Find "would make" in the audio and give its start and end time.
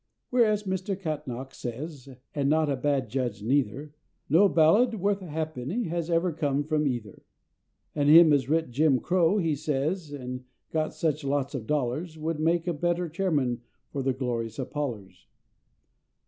12.17-12.65